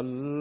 [0.00, 0.33] الله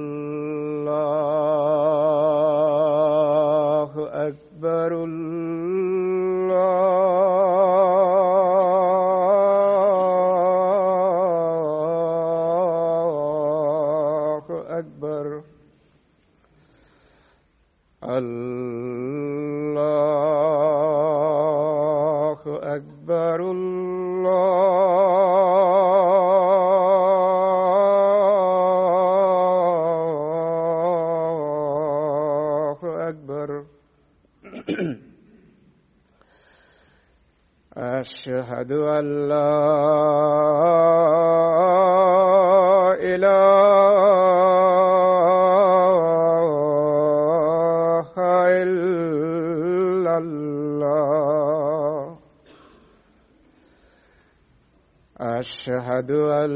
[55.93, 56.51] أشهد أن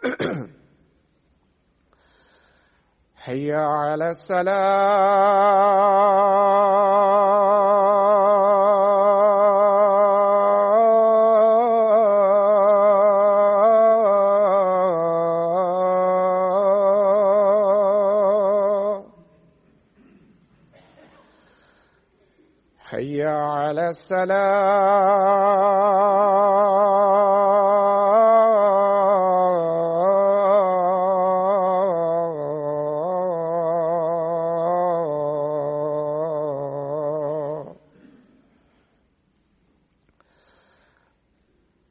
[3.23, 6.02] حي على الصلاة
[23.93, 24.33] السلام.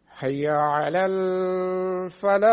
[0.08, 2.52] حي على الفلاح.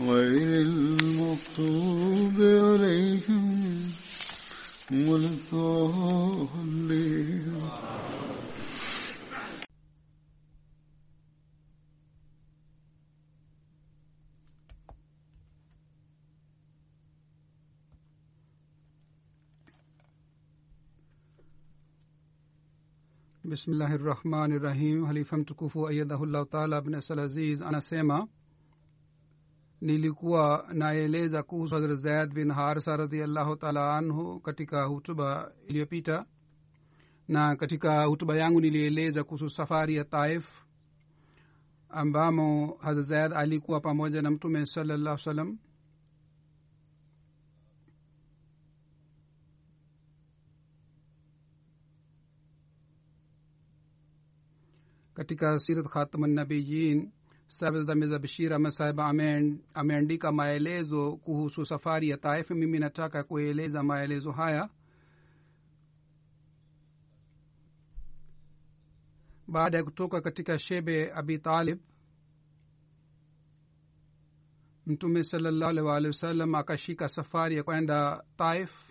[0.00, 3.92] غير المغضوب عليهم
[4.92, 5.26] ولا
[23.44, 25.06] بسم الله الرحمن الرحيم.
[25.06, 28.28] حليفم تكوفو أيده الله تعالى بن العزيز أنا سيما.
[29.86, 36.26] Nilikuwa naeleza kuhusu hazrat zaid bin harsa radiallahu taala anhu katika hutuba iliyopita.
[37.28, 40.48] Na katika hutuba yangu nilieleza kuhusu safari ya taif
[41.88, 45.58] ambamo hazrat zaid alikuwa pamoja na mtume salallahu salam
[55.14, 57.15] katika sirat khatmnabiyin sabdamiza
[57.48, 59.06] bashir Bishira Masaiba
[59.74, 62.50] ameandika maelezo kuhusu safari ya taif.
[62.50, 64.68] Mimi nataka kueleza maelezo haya.
[69.48, 71.78] Baada ya kutoka katika shebe abi talib
[74.86, 78.85] mtume sallallahu alaihi wasallam akashika safari ya kwenda taif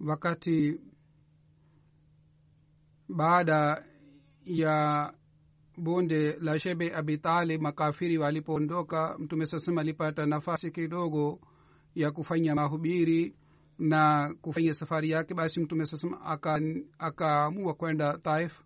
[0.00, 0.80] wakati
[3.08, 3.84] baada
[4.44, 5.14] ya
[5.76, 7.20] bonde la shebe abi
[7.58, 11.40] makafiri walipoondoka mtume sasema alipata nafasi kidogo
[11.94, 13.34] ya kufanya mahubiri
[13.78, 15.34] na kufanya safari yake.
[15.34, 16.20] Basi mtume sasema
[16.98, 18.62] akaamua aka kwenda taif.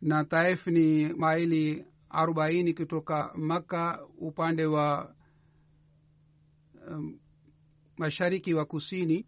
[0.00, 5.14] Na taif ni maili arobaini kutoka makka upande wa
[6.90, 7.18] um,
[8.02, 9.26] mashariki wa kusini.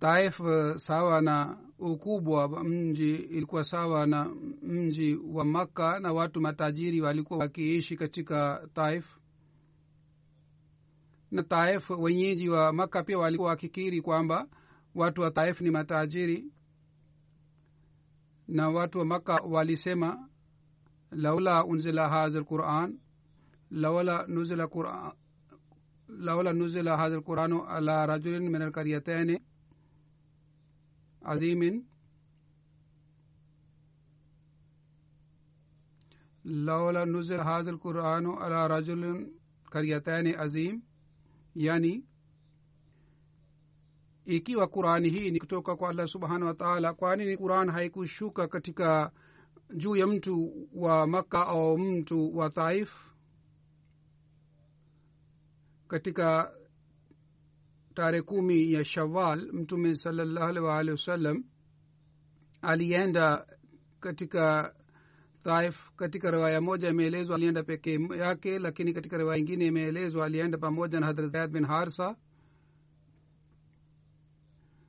[0.00, 0.40] Taif
[0.76, 4.24] sawa na ukubwa wa mji ilikuwa sawa na
[4.62, 9.16] mji wa makka na watu matajiri walikuwa wakiishi katika taif.
[11.30, 14.48] Na taif wenyeji wa makka pia walikuwa wakikiri kwamba
[14.94, 16.44] watu wa taif ni matajiri
[18.48, 20.28] na watu wa makka walisema
[21.10, 22.98] laula unzila hadha lquran
[23.70, 25.12] laula nuzila quran
[26.08, 29.38] laula nuzila hadha lquranu ala rajulin min alkaryataini
[31.24, 31.86] azimin.
[36.44, 39.32] Laula nuzila hadha lquranu ala rajulin
[39.70, 40.82] karyataini azim
[41.54, 42.04] yani
[44.24, 49.10] ikiwa qurani hii ni kutoka kwa allah subhanahu wataala kwani ni quran haikushuka katika
[49.76, 52.92] juu ya mtu wa makka au mtu wa taif?
[55.88, 56.52] Katika
[57.94, 61.44] tarehe kumi ya shawal mtume salallahu alih waalihi wasallam
[62.62, 63.46] alienda
[64.00, 64.74] katika
[65.44, 65.90] taif.
[65.96, 71.06] Katika riwaya moja imeelezwa alienda peke yake lakini katika riwaya ingine imeelezwa alienda pamoja na
[71.06, 72.16] hadrat zayad bin harsa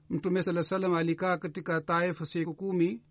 [0.10, 3.02] mtume saa salam alikaa katika taif siku kumi.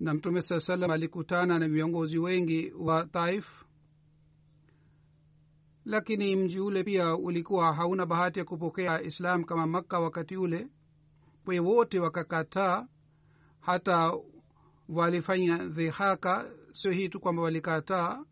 [0.00, 3.64] Na mtume saa salam alikutana na viongozi wengi wa taif.
[5.84, 10.68] Lakini mji ule pia ulikuwa hauna bahati ya kupokea islam kama makka wakati ule.
[11.44, 12.86] Kwe wote wakakataa.
[13.60, 14.12] Hata
[14.88, 18.24] walifanya dhihaka sio hii tu kwamba walikataa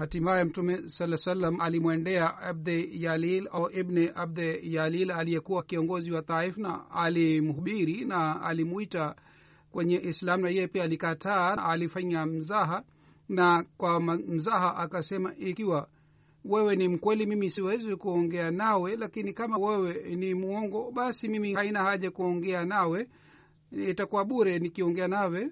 [0.00, 6.56] hatimaye mtume saa salam alimwendea abde yalil au ibne abde yalil aliyekuwa kiongozi wa taif
[6.56, 9.16] na alimhubiri na alimwita
[9.70, 12.82] kwenye islam na yeye pia alikataa alifanya mzaha
[13.28, 15.88] na kwa mzaha akasema ikiwa
[16.44, 21.82] wewe ni mkweli mimi siwezi kuongea nawe lakini kama wewe ni mwongo basi mimi haina
[21.84, 23.08] haja kuongea nawe
[23.88, 25.50] itakuwa bure nikiongea nawe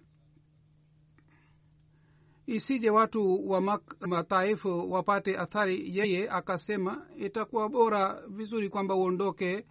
[2.48, 9.66] isije watu wa mataifu wapate athari yeye akasema itakuwa bora vizuri kwamba uondoke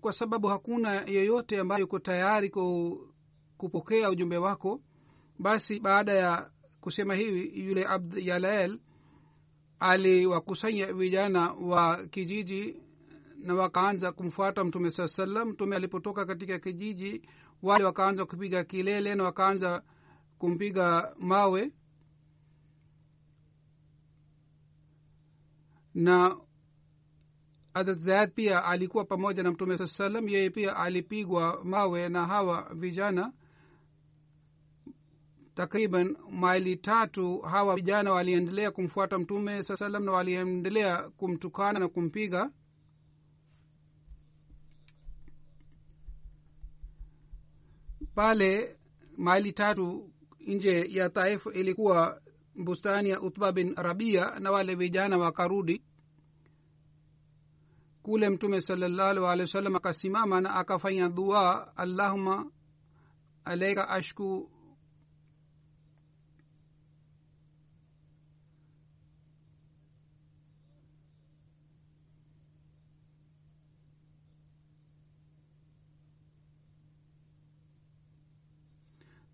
[0.00, 2.50] kwa sababu hakuna yeyote ambayo yuko tayari
[3.56, 4.80] kupokea ujumbe wako.
[5.38, 6.50] Basi baada ya
[6.80, 8.78] kusema hivi yule abd yalael
[9.78, 12.76] aliwakusanya vijana wa kijiji
[13.38, 17.22] na wakaanza kumfuata mtume saa salam mtume alipotoka katika kijiji
[17.62, 19.82] wale wakaanza kupiga kilele na wakaanza
[20.38, 21.72] kumpiga mawe
[26.00, 26.36] na
[27.74, 32.74] hadrat zaad pia alikuwa pamoja na mtume saa salam yeye pia alipigwa mawe na hawa
[32.74, 33.32] vijana.
[35.54, 42.50] Takriban maili tatu hawa vijana waliendelea kumfuata mtume saa salam na waliendelea kumtukana na kumpiga.
[48.14, 48.76] Pale
[49.16, 50.10] maili tatu
[50.46, 52.20] nje ya taifu ilikuwa
[52.64, 55.82] bustani ya utba bin rabia na wale vijana wakarudi
[58.10, 62.50] kule mtume salallahu alehi wa sallam akasimama na akafanya dua allahuma
[63.44, 64.50] alaika ashku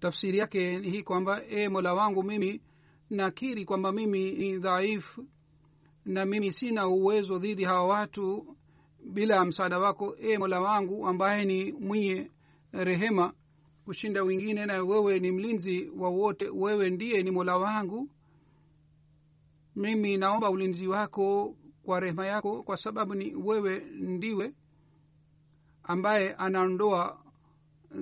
[0.00, 2.62] tafsiri yake ni hii kwamba e mola wangu mimi
[3.10, 5.26] nakiri kwamba mimi ni dhaifu
[6.04, 8.55] na mimi sina uwezo dhidi hawa watu
[9.12, 12.30] bila msaada wako e mola wangu ambaye ni mwenye
[12.72, 13.32] rehema
[13.84, 18.10] kushinda wengine na wewe ni mlinzi wa wote wewe ndiye ni mola wangu.
[19.76, 24.54] Mimi naomba ulinzi wako kwa rehema yako kwa sababu ni wewe ndiwe
[25.82, 27.22] ambaye anaondoa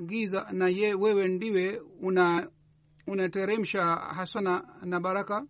[0.07, 2.49] giza na ye wewe ndiwe una
[3.07, 5.47] unateremsha hasana na baraka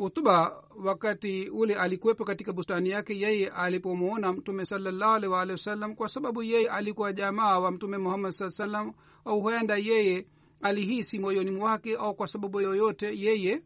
[0.00, 6.08] utuba wakati ule alikuwepo katika bustani yake yeye alipomwona mtume salallahu alih waalihi wasallam kwa
[6.08, 8.92] sababu yeye alikuwa jamaa wa mtume muhammad saa salam
[9.24, 10.26] au huenda yeye
[10.62, 13.62] alihisi moyoni mwake au kwa sababu yoyote yeye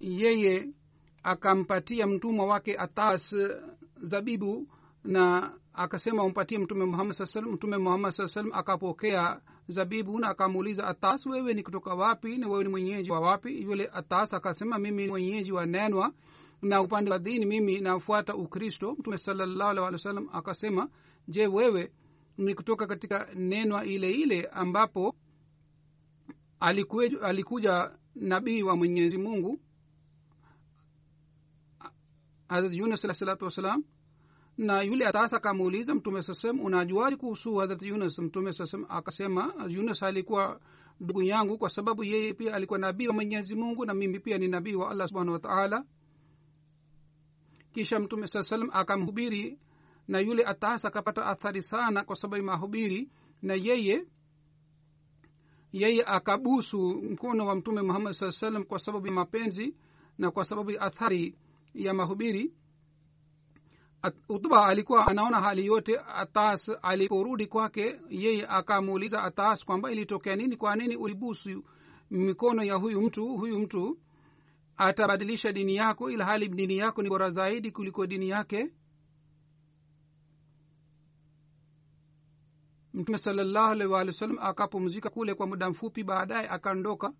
[0.00, 0.68] yeye
[1.22, 3.36] akampatia mtumwa wake atas
[4.02, 4.68] zabibu
[5.04, 10.86] na akasema umpatie mtume muhammad saa salam mtume muhammad saa salam akapokea zabibu na akamuuliza
[10.86, 13.62] atas wewe ni kutoka wapi na wewe ni mwenyeji wa wapi?
[13.62, 16.12] Yule atas akasema mimi mwenyeji wa nenwa
[16.62, 18.96] na upande wa dini mimi nafuata ukristo.
[18.98, 20.88] Mtume salallahu alih walih wa sallam akasema
[21.28, 21.92] je wewe
[22.38, 25.16] ni kutoka katika nenwa ile ile ambapo
[26.60, 29.60] alikuja, alikuja nabii wa mwenyezi mungu?
[32.48, 33.84] Hazrat yunus alah salatu wassalam
[34.58, 38.18] na yule atasa akamuuliza mtume sasem unajuaji kuhusu hadrat yunus?
[38.18, 40.60] Mtume sasem akasema yunus alikuwa
[41.00, 44.48] ndugu yangu kwa sababu yeye pia alikuwa nabii wa mwenyezi mungu na mimi pia ni
[44.48, 45.84] nabii wa allah subhanahu wataala
[47.72, 49.58] kisha mtume saa salam akamhubiri
[50.08, 53.10] na yule atas akapata athari sana kwa sababu mahubiri
[53.42, 54.06] na yeye
[55.72, 59.74] yeye akabusu mkono wa mtume muhammad saa salam kwa sababu ya mapenzi
[60.18, 61.34] na kwa sababu ya athari
[61.74, 62.52] ya mahubiri
[64.28, 70.76] utuba alikuwa anaona hali yote atas aliporudi kwake yeye akamuuliza atas kwamba ilitokea nini kwa
[70.76, 71.64] nini ulibusu
[72.10, 73.98] mikono ya huyu mtu huyu mtu?
[74.76, 78.70] Atabadilisha dini yako ila hali dini yako ni bora zaidi kuliko dini yake?
[82.94, 87.12] Mtume salallahu alaihi waalihi wasallam akapumzika kule kwa muda mfupi baadaye akaondoka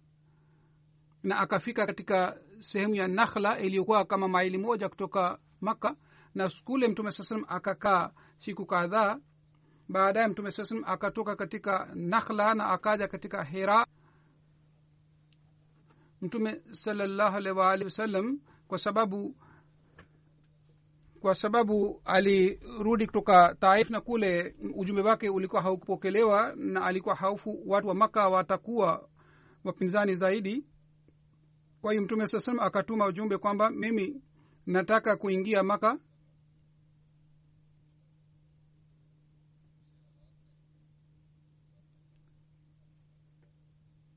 [1.22, 5.96] na akafika katika sehemu ya nakhla iliyokuwa kama maili moja kutoka makka
[6.36, 9.18] na kule mtume saa salam akakaa siku kadhaa.
[9.88, 13.86] Baadaye mtume saa salam akatoka katika nakhla na akaja katika hera
[16.20, 19.36] mtume salallahu alaihi waalihi wasallam kwa sababu
[21.20, 27.88] kwa sababu alirudi kutoka taif na kule ujumbe wake ulikuwa haukupokelewa na alikuwa haufu watu
[27.88, 29.08] wa maka watakuwa
[29.64, 30.64] wapinzani zaidi.
[31.80, 34.22] Kwa hiyo mtume saa salam akatuma ujumbe kwamba mimi
[34.66, 35.98] nataka kuingia maka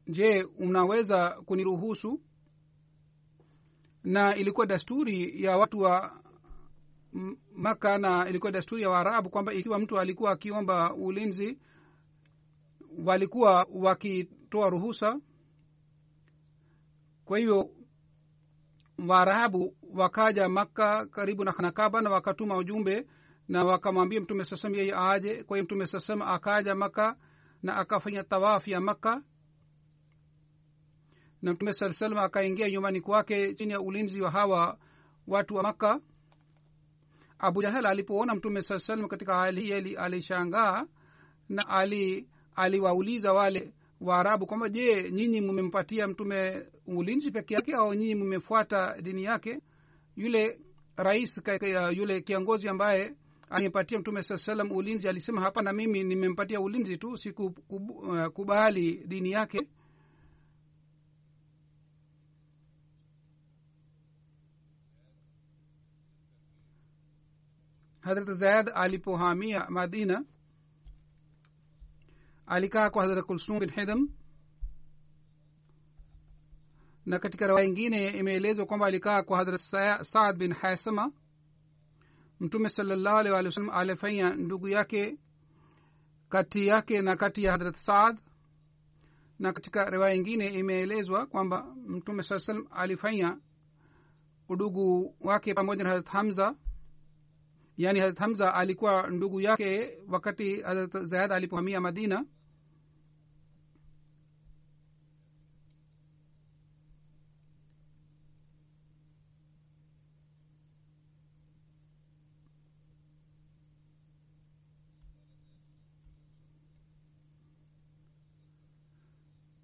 [0.09, 2.21] je unaweza kuniruhusu?
[4.03, 6.21] Na ilikuwa desturi ya watu wa
[7.55, 11.59] maka na ilikuwa desturi ya waarabu kwamba ikiwa mtu alikuwa akiomba ulinzi
[13.05, 15.19] walikuwa wakitoa ruhusa?
[17.25, 17.69] Kwa hivyo
[19.07, 23.07] waarabu wakaja makka karibu na khanakaba na wakatuma ujumbe
[23.47, 27.15] na wakamwambia mtume sasam yeye aje kwa hiyo mtume sasam akaja maka
[27.63, 29.23] na akafanya tawafu ya makka
[31.41, 34.77] na mtume saa salam akaingia nyumbani kwake chini ya ulinzi wa hawa
[35.27, 35.99] watu wa makka.
[37.39, 40.85] Abu jahal alipoona mtume saa salam katika hali hii alishangaa
[41.49, 48.15] na ali aliwauliza wale waarabu kwamba je nyinyi mumempatia mtume ulinzi peke yake au nyinyi
[48.15, 49.61] mmefuata dini yake?
[50.15, 50.59] Yule
[50.97, 53.15] rais ka- ka- yule kiongozi ambaye
[53.49, 59.61] alimpatia mtume saa salam ulinzi alisema hapana mimi nimempatia ulinzi tu sikubali dini yake
[68.01, 70.25] hadrat zaid alipohamia madina
[72.47, 74.09] alikaa kwa hadrat kulsum bin hidam
[77.05, 81.11] na katika rawaya ingine imeelezwa kwamba alikaa kwa hadrat Sa- saad bin hasama
[82.39, 85.17] mtume salallahu alih walih wasallam alifanya ndugu yake
[86.29, 88.17] kati yake na kati ya hadrat saad.
[89.39, 93.37] Na katika riwaya ingine imeelezwa kwamba mtume saa salam alifanya
[94.49, 96.55] udugu wake pamoja na hadrat hamza
[97.79, 102.25] yaani hadrat hamza alikuwa ndugu yake wakati hadrat zaid alipohamia madina.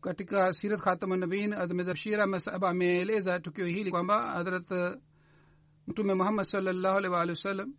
[0.02, 4.98] Katika sirat khatamanabin admedabshira masaba ameeleza tukio hili kwamba hadrat
[5.88, 7.74] mtume muhammad salllahu alih waalihi wasallam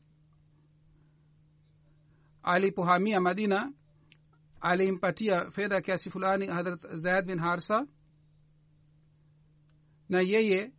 [2.46, 3.72] alipohamia madina
[4.60, 7.86] alimpatia fedha kiasi fulani hadrat zaid bin harsa
[10.08, 10.72] na yeye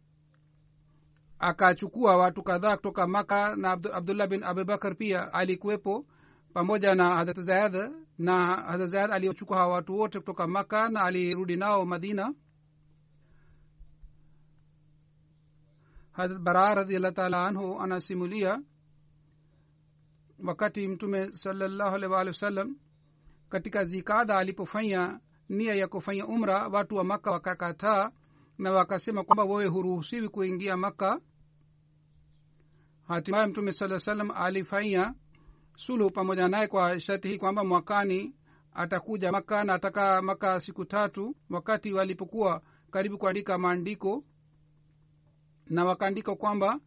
[1.40, 6.06] akachukua watu kadhaa kutoka maka na abdullah bin abubakar pia alikuwepo
[6.54, 11.56] pamoja na hadrat zaid na hadrat zaid aliochukua hawa watu wote kutoka maka na alirudi
[11.56, 12.34] nao madina.
[16.12, 18.62] Hadrat bara radiallah taala anhu anasimulia
[20.44, 22.78] wakati mtume salallahu alih waalihi wasallam
[23.50, 25.20] katika zikada alipofanya
[25.50, 28.12] nia ya kufanya umra watu wa maka wakakataa
[28.58, 31.22] na wakasema kwamba wewe huruhusiwi kuingia maka
[33.08, 35.14] hatimaye mtume saa salam alifanya
[35.76, 38.36] suluhu pamoja naye kwa sharti hii kwamba mwakani
[38.74, 44.24] atakuja maka na atakaa maka siku tatu wakati walipokuwa karibu kuandika maandiko
[45.70, 46.80] na wakaandika kwamba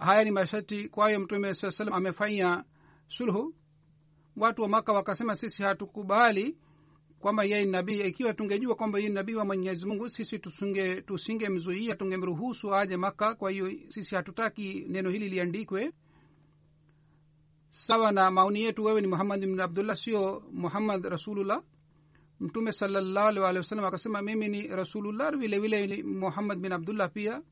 [0.00, 2.64] haya ni masharti kwayo mtume saa salam amefanya
[3.08, 3.54] sulhu.
[4.36, 6.56] Watu wa maka wakasema sisi hatukubali
[7.20, 8.00] kwamba yeye ni nabii.
[8.00, 13.34] Ikiwa tungejua kwamba yeye ni nabii wa mwenyezi mungu sisi tusinge tusingemzuia tungemruhusu aje maka.
[13.34, 15.92] Kwa hiyo sisi hatutaki neno hili liandikwe.
[17.70, 21.62] Sawa na maoni yetu wewe ni muhammad bin abdullah sio muhammad rasulullah.
[22.40, 27.10] Mtume salallahu alih walih wasallam akasema mimi ni rasulullah vile vile ni muhammad bin abdullah
[27.12, 27.42] pia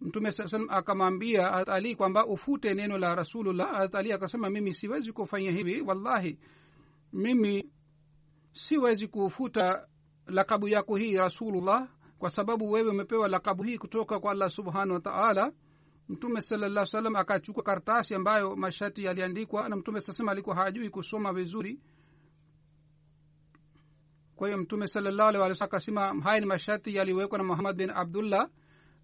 [0.00, 3.88] mtume saa salam akamwambia Hazrat ali kwamba ufute neno la rasulullah.
[3.92, 6.38] Ali akasema mimi siwezi kufanya hivi wallahi.
[7.12, 7.70] Mimi
[8.52, 9.88] siwezi kufuta
[10.26, 15.00] lakabu yako hii rasulullah kwa sababu wewe umepewa lakabu hii kutoka kwa allah subhanahu wa
[15.00, 15.52] taala.
[16.08, 21.80] Mtume salallah salam akachukua karatasi ambayo mashati yaliandikwa na mtume sasema alikuwa hajui kusoma vizuri.
[24.36, 28.50] Kwa hiyo mtume salallahu alih akasema haya ni mashati yaliwekwa na muhammad bin abdullah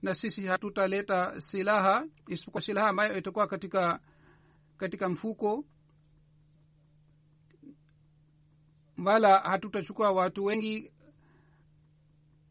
[0.02, 4.00] na sisi hatutaleta silaha isipokuwa silaha ambayo itakuwa katika
[4.76, 5.64] katika mfuko.
[9.04, 10.92] Wala hatutachukua watu wengi.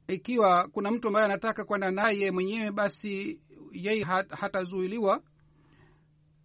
[0.08, 5.24] Ikiwa kuna mtu ambaye anataka kwenda naye mwenyewe basi yeye hat, hatazuiliwa.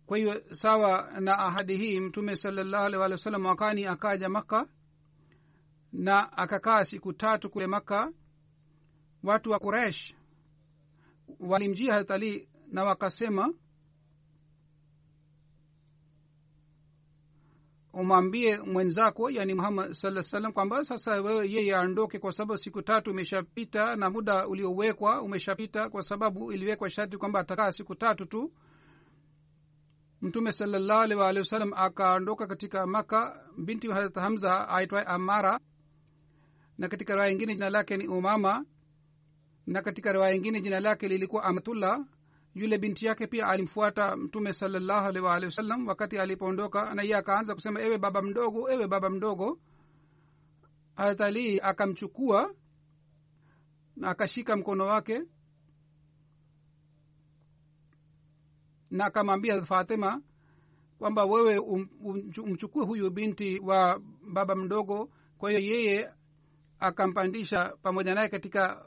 [0.06, 4.68] Kwa hiyo sawa na ahadi hii mtume salallahu alih walih wa sallam wakani akaja maka
[5.92, 8.12] na akakaa siku tatu kule maka
[9.22, 10.14] watu wa kuresh
[11.40, 13.54] walimjia harat ali na wakasema
[17.92, 23.10] umwambie mwenzako yani muhammad saa salam kwamba sasa wewe yeye aondoke kwa sababu siku tatu
[23.10, 28.52] imeshapita na muda uliowekwa umeshapita kwa sababu iliwekwa sharti kwamba atakaa siku tatu tu.
[30.20, 35.60] Mtume salallahu alih waalihi wasallam akaondoka katika maka binti hadrat hamza aitwae amara
[36.78, 38.64] na katika raya ingine jina lake ni umama
[39.68, 42.04] na katika riwaya ingine jina lake lilikuwa amatullah
[42.54, 47.54] yule binti yake pia alimfuata mtume salallahu alih waalihi wasallam wakati alipoondoka na iye akaanza
[47.54, 49.60] kusema ewe baba mdogo ewe baba mdogo.
[50.94, 52.54] Hatalii akamchukua
[53.96, 55.22] na akashika mkono wake
[58.90, 60.22] na akamwambia fatima
[60.98, 61.88] kwamba wewe um,
[62.44, 64.00] umchukue huyu binti wa
[64.32, 65.10] baba mdogo.
[65.38, 66.10] Kwa hiyo yeye
[66.78, 68.84] akampandisha pamoja naye katika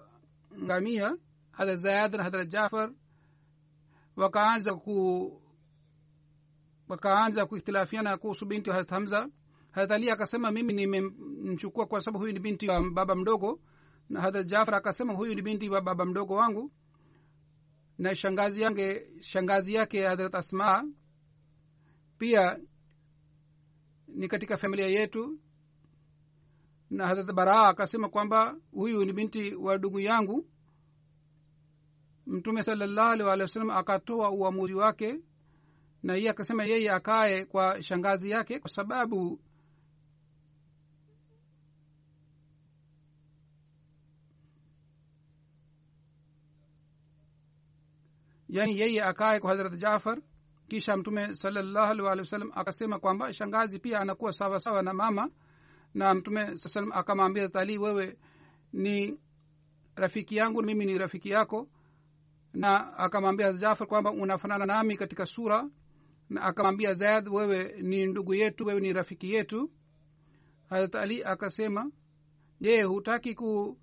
[0.64, 1.18] ngamia
[1.52, 2.92] hadrat zayad na hadrat jafar
[4.16, 5.42] wakaanza ku
[6.88, 9.30] wakaanza kuikhtilafiana kuhusu binti wa hadrat hamza.
[9.72, 13.60] Hadrat ali akasema mimi nimemchukua kwa sababu huyu ni binti wa baba mdogo.
[14.10, 16.72] Na hadrat jafar akasema huyu ni binti wa baba mdogo wangu.
[17.98, 20.84] Na shangazi yange shangazi yake hadrat asma
[22.18, 22.60] pia
[24.08, 25.40] ni katika familia yetu
[26.92, 30.46] na hadrat baraa akasema kwamba huyu ni binti wa ndugu yangu.
[32.28, 35.20] Mtume salallahu alih walih wa sallam akatoa uamuzi wake
[36.04, 39.40] na iye akasema yeye akaye kwa shangazi yake kwa sababu
[48.50, 50.18] yani yeye akae kwa hadrat jafar.
[50.68, 54.94] Kisha mtume salallahu alih walih wa sallam akasema kwamba shangazi pia anakuwa sawa sawa na
[54.94, 55.30] mama
[55.94, 58.18] na mtume saa akamwambia ali wewe
[58.74, 59.20] ni
[59.96, 61.68] rafiki yangu mimi ni rafiki yako.
[62.54, 65.70] Na akamwambia jafar kwamba unafanana nami katika sura.
[66.30, 69.72] Na akamwambia zaid wewe ni ndugu yetu wewe ni rafiki yetu.
[70.70, 71.92] Harat ali akasema
[72.62, 73.78] je hutaki ku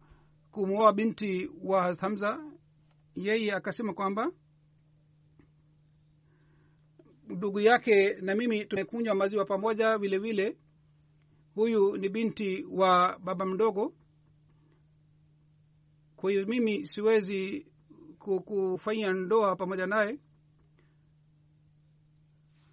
[0.51, 2.53] kumwoa binti wa hamza?
[3.15, 4.33] Yeye akasema kwamba
[7.29, 10.57] ndugu yake na mimi tumekunywa maziwa pamoja vile vile
[11.59, 13.95] huyu ni binti wa baba mdogo.
[16.17, 17.67] Kwa hiyo mimi siwezi
[18.19, 20.19] kufanya ndoa pamoja naye.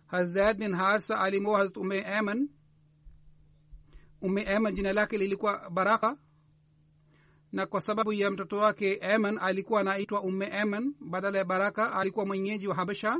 [0.06, 2.50] Hazad bin hasa alimoa hazrat ume aman
[4.22, 6.18] ume aman jina lake lilikuwa baraka.
[7.52, 12.26] Na kwa sababu ya mtoto wake aman alikuwa anaitwa ume aman badala ya baraka alikuwa
[12.26, 13.20] mwenyeji wa habasha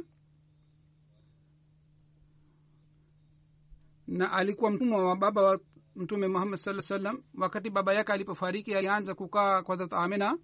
[4.08, 5.60] na alikuwa mtumwa wa baba wa
[5.96, 10.38] mtume muhammad saa salam wakati baba yake alipofariki alianza kukaa kwa dhat amina.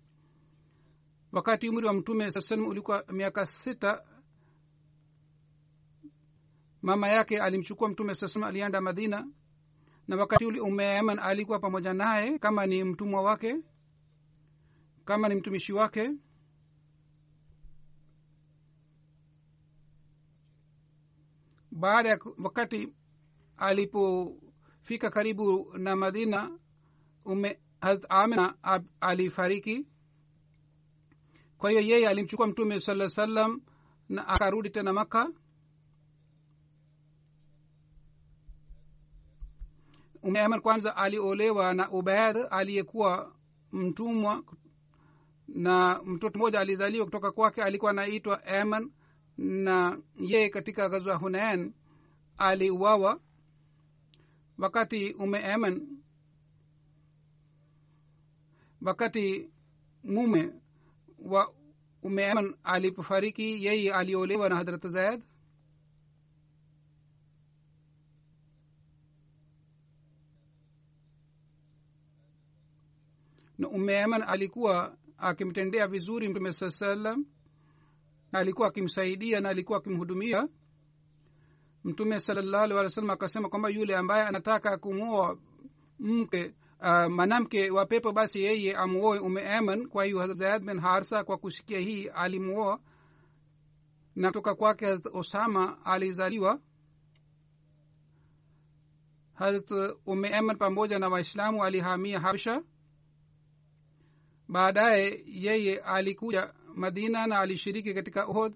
[1.31, 4.03] Wakati umri wa mtume saa salam ulikuwa miaka sita
[6.81, 9.27] mama yake alimchukua mtume saa salam alienda madina.
[10.07, 13.55] Na wakati ule umeaman alikuwa pamoja naye kama ni mtumwa wake
[15.05, 16.11] kama ni mtumishi wake.
[21.71, 22.93] Baada ya wakati
[23.61, 26.59] alipofika karibu na madina
[27.25, 27.59] ume
[28.09, 28.55] amina
[29.01, 29.87] alifariki.
[31.57, 33.61] Kwa hiyo yeye alimchukua mtume saa salam
[34.09, 35.29] na akarudi tena maka
[40.23, 43.35] umeaman kwanza aliolewa na ubaid aliyekuwa
[43.71, 44.43] mtumwa
[45.47, 48.91] na mtoto mmoja alizaliwa kutoka kwake alikuwa anaitwa aman
[49.37, 51.73] na yeye katika ghazwa hunain
[52.37, 53.19] aliuawa
[54.61, 55.87] wakati ume eman
[58.81, 59.49] wakati
[60.03, 60.53] mume
[61.19, 61.53] wa
[62.03, 65.23] ume eman alipofariki yeye aliolewa na hadrat zaid
[73.57, 77.25] na ume aman alikuwa akimtendea vizuri mtume saa salam
[78.31, 80.47] na alikuwa akimsaidia na alikuwa akimhudumia
[81.83, 85.37] mtume salallahu alih wa sallam akasema kwamba yule ambaye anataka kumwoa
[85.99, 91.23] mke uh, mwanamke wa pepo basi yeye amuoe ume aman kwa hiyo zayad bin harsa
[91.23, 92.79] kwa kusikia hii alimuoa
[94.15, 96.59] na kutoka kwake osama alizaliwa.
[99.33, 99.71] Harat
[100.05, 102.63] ume aman pamoja na waislamu alihamia habsha
[104.47, 108.53] baadaye yeye alikuja madina na alishiriki katika uhod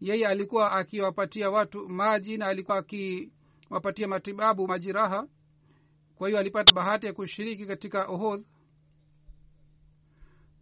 [0.00, 5.26] yeye alikuwa akiwapatia watu maji na alikuwa akiwapatia matibabu majiraha
[6.14, 8.44] kwa hiyo alipata bahati ya kushiriki katika ohodh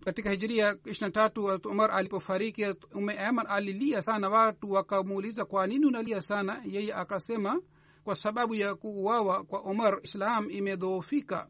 [0.05, 4.29] katika hijiria ishirina tatu umar alipofariki ume aman alilia sana.
[4.29, 6.62] Watu wakamuuliza kwa nini unalia sana?
[6.64, 7.62] Yeye akasema
[8.05, 11.49] kwa sababu ya kuuawa kwa umar islam imedhoofika.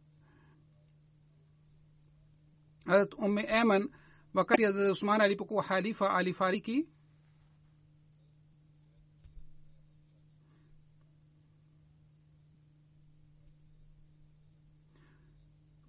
[3.18, 3.90] Ume aman
[4.34, 6.86] wakati usman alipokuwa halifa alifariki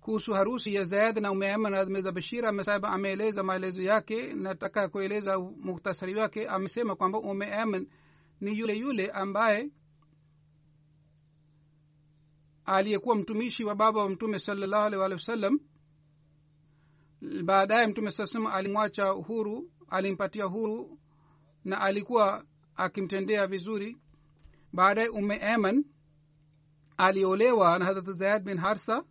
[0.08, 4.34] kuhusu harusi ya zaid na umeaman admeza bashir amesaba ameeleza maelezo yake.
[4.34, 6.48] Nataka kueleza muktasari wake.
[6.48, 7.88] Amesema kwamba umeaman
[8.42, 9.72] ni yule yule ambaye
[12.66, 15.60] aliyekuwa mtumishi wa baba wa mtume salallahu alih walihi wasallam
[17.46, 21.00] baadaye mtume saa salam alimwacha huru alimpatia huru
[21.66, 23.98] na alikuwa akimtendea vizuri.
[24.74, 25.86] Baadaye ume aman
[26.98, 29.04] aliolewa na hadrat zayad bin harsa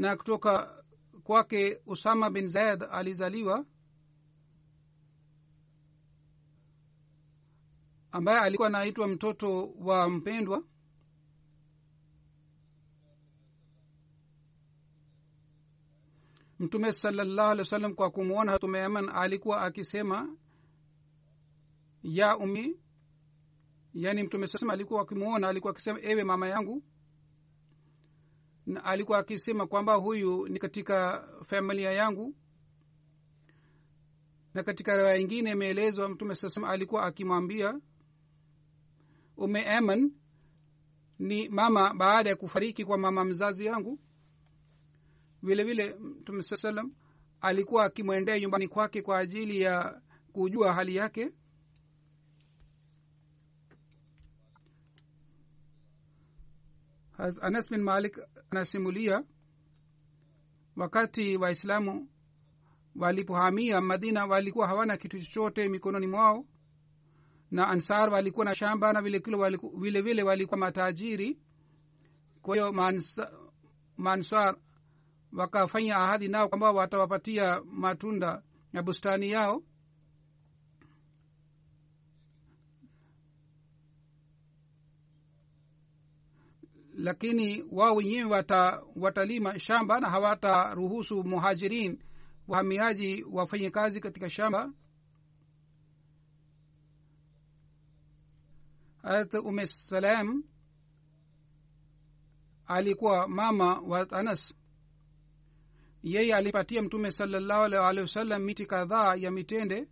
[0.00, 0.84] na kutoka
[1.24, 3.66] kwake usama bin zaid alizaliwa
[8.12, 10.64] ambaye alikuwa anaitwa mtoto wa mpendwa.
[16.58, 20.36] Mtume salallahu alehi wa sallam kwa kumwona hatume yaman alikuwa akisema
[22.02, 22.80] ya umi
[23.94, 26.82] yani mtume alikuwa akimwona alikuwa akisema ewe mama yangu
[28.70, 32.34] na alikuwa akisema kwamba huyu ni katika familia yangu.
[34.54, 37.80] Na katika riwaya ingine imeelezwa mtume sasema alikuwa akimwambia
[39.36, 40.12] ume eman
[41.18, 43.98] ni mama baada ya kufariki kwa mama mzazi yangu.
[45.42, 46.92] Vile vile mtume saa salam
[47.40, 50.02] alikuwa akimwendea nyumbani kwake kwa ajili ya
[50.32, 51.30] kujua hali yake
[57.42, 58.18] anas bin malik
[58.50, 59.24] anasimulia
[60.76, 62.08] wakati waislamu
[62.96, 66.44] walipohamia madina walikuwa hawana kitu chochote mikononi mwao
[67.50, 71.38] na ansar walikuwa na shamba na vilevile vile vile walikuwa matajiri.
[72.42, 72.72] Kwa hiyo
[73.96, 74.56] maansar
[75.32, 79.62] wakafanya ahadi nao kwamba watawapatia matunda ya bustani yao
[87.02, 92.02] lakini wao wenyewe wata, watalima shamba na hawataruhusu muhajirin
[92.48, 94.72] wahamiaji wafanye kazi katika shamba.
[99.02, 100.44] Harat ume salam
[102.66, 104.56] alikuwa mama wa anas.
[106.02, 109.88] Yeye alipatia mtume salallahu alhi wasallam miti kadhaa ya mitende.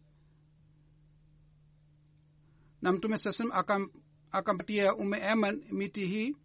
[2.83, 3.91] Na mtume saa salam
[4.31, 6.37] akampatia ume eman miti hii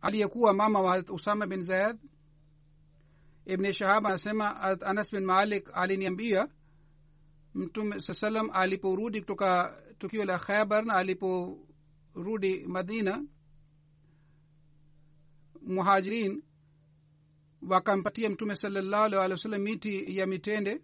[0.00, 1.98] aliyekuwa mama wa usama bin zayad
[3.46, 6.48] ibni shahab anasema anas bin malik aliniambia
[7.54, 13.24] mtume saa salam aliporudi kutoka tukio la khaibar na aliporudi madina
[15.62, 16.42] muhajirin
[17.68, 20.82] wakampatia mtume salallahu alih walih wa sallam miti ya mitende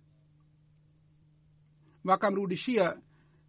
[2.04, 3.00] wakamrudishia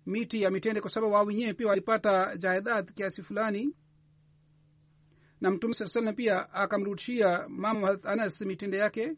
[0.06, 3.76] miti ya mitende kwa sababu wao wenyewe pia walipata jaidad kiasi fulani
[5.42, 9.16] na mtume saa salam pia akamrudishia mama anas mitende yake.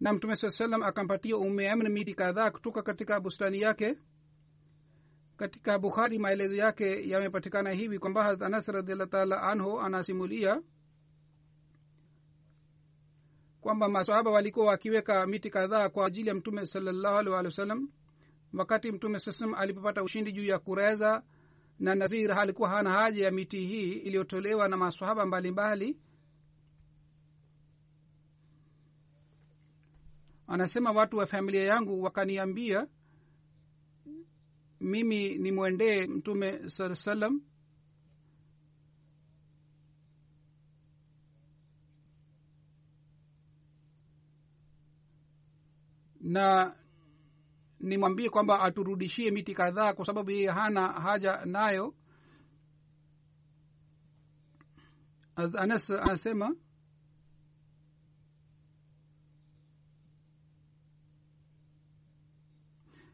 [0.00, 3.98] Na mtume saa salam akampatia umeamna miti kadhaa kutoka katika bustani yake.
[5.36, 10.62] Katika bukhari maelezo yake yamepatikana hivi kwamba harat anas radiallah taala anhu anasimulia
[13.60, 17.88] kwamba masahaba walikuwa wakiweka miti kadhaa kwa ajili ya mtume salallahu alih wa sallam
[18.52, 21.22] wakati mtume saa salam alipopata ushindi juu ya kureza
[21.80, 25.96] na nazir alikuwa hana haja ya miti hii iliyotolewa na maswahaba mbalimbali.
[30.46, 32.86] Anasema watu wa familia yangu wakaniambia
[34.80, 37.42] mimi nimwendee mtume saa salam
[46.20, 46.74] na
[47.80, 51.94] nimwambie kwamba aturudishie miti kadhaa kwa sababu yeye hana haja nayo.
[55.36, 56.54] Anas anasema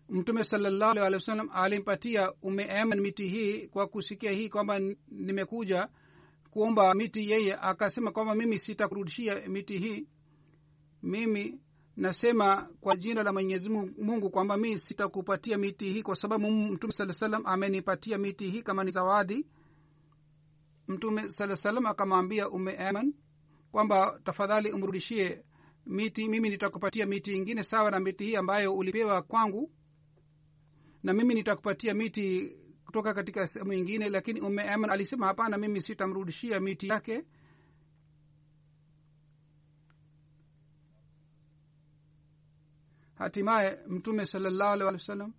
[0.09, 5.89] mtume salallahu alih sallam alimpatia umeeman miti hii kwa kusikia hii kwamba nimekuja
[6.51, 7.55] kuomba miti yeye.
[7.61, 10.07] Akasema kwamba mimi sitakurudishia miti hii.
[11.03, 11.61] Mimi
[11.97, 17.13] nasema kwa jina la mwenyezi mungu kwamba mi sitakupatia miti hii kwa sababu mtume saa
[17.13, 19.47] salam amenipatia miti hii kama ni zawadi.
[20.89, 23.15] Mtume saa salam akamwambia ume aman
[23.73, 25.43] kwamba tafadhali umrudishie
[25.87, 29.71] miti mimi nitakupatia miti ingine sawa na miti hii ambayo ulipewa kwangu.
[31.03, 32.57] Na mimi nitakupatia miti
[32.87, 37.25] kutoka katika sehemu ingine lakini ume aman alisema hapana mimi sitamrudishia miti yake
[43.19, 45.33] hatimaye mtume salallahu alih walih wa sallam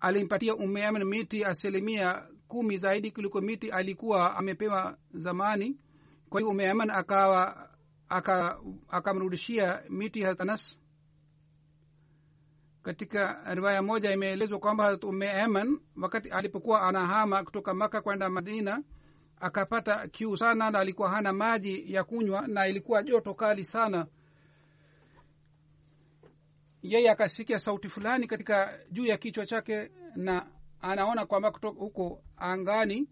[0.00, 5.76] alimpatia umeamin miti asilimia kumi zaidi kuliko miti alikuwa amepewa zamani.
[6.28, 7.68] Kwa hiyo umeaman akawa
[8.88, 10.80] akamrudishia aka miti hatanas
[12.82, 18.82] katika riwaya moja imeelezwa kwamba umeaman wakati alipokuwa anahama kutoka maka kwenda madina
[19.40, 24.06] akapata kiu sana na alikuwa hana maji ya kunywa na ilikuwa joto kali sana.
[26.82, 30.46] Yeye akasikia sauti fulani katika juu ya kichwa chake na
[30.80, 33.08] anaona kwamba huko angani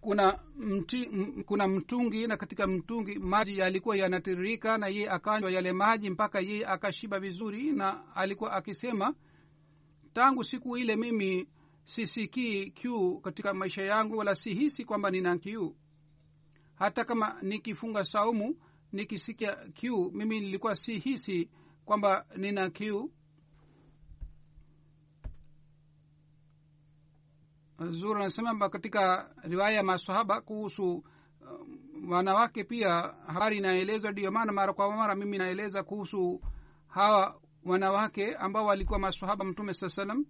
[0.00, 5.72] kuna mti, m, kuna mtungi na katika mtungi maji yalikuwa yanatiririka na yeye akanywa yale
[5.72, 9.14] maji mpaka yeye akashiba vizuri na alikuwa akisema
[10.12, 11.48] tangu siku ile mimi
[11.88, 15.76] sisikii kiu katika maisha yangu wala sihisi kwamba nina kiu
[16.74, 18.56] hata kama nikifunga saumu
[18.92, 21.50] nikisikia kiu mimi nilikuwa sihisi
[21.84, 23.12] kwamba nina kiu
[27.90, 31.04] zur anasema katika riwaya ya masahaba kuhusu uh,
[32.10, 32.90] wanawake pia
[33.26, 36.40] habari inaelezwa ndiyo maana mara kwa mara mimi naeleza kuhusu
[36.86, 40.26] hawa wanawake ambao walikuwa masahaba mtume saa salam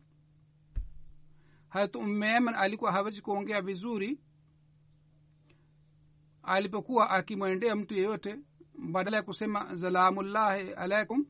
[1.69, 4.21] hata ummeman alikuwa hawezi kuongea vizuri
[6.43, 8.39] alipokuwa akimwendea mtu yeyote
[8.79, 11.27] badala ya kusema salamullahi alaikum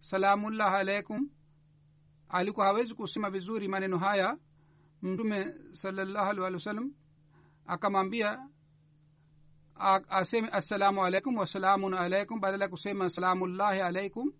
[0.00, 1.30] salamullah alaikum
[2.28, 4.38] alikuwa hawezi kusema vizuri maneno haya.
[5.02, 6.92] Mtume salallahu alih walih wasallam
[7.66, 8.48] akamwambia
[10.08, 14.32] aseme assalamu alaikum wasalamun alaikum badala ya kusema salamullahi alaikum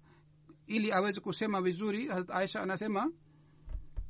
[0.67, 2.11] ili aweze kusema vizuri.
[2.29, 3.13] Aisha anasema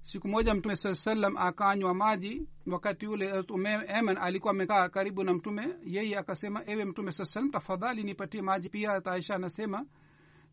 [0.06, 3.44] siku moja mtume saa salam akanywa maji wakati ule
[3.88, 8.68] eman alikuwa amekaa karibu na mtume yeye akasema ewe mtume saa salam tafadhali nipatie maji
[8.68, 9.86] pia taisha anasema